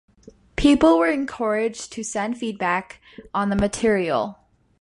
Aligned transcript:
People 0.55 0.97
were 0.97 1.05
encouraged 1.11 1.93
to 1.93 2.03
send 2.03 2.39
feedback 2.39 2.99
on 3.35 3.49
the 3.51 3.55
material. 3.55 4.39